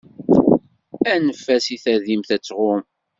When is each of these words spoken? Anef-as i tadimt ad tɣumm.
Anef-as 1.13 1.65
i 1.75 1.77
tadimt 1.83 2.29
ad 2.35 2.41
tɣumm. 2.43 2.83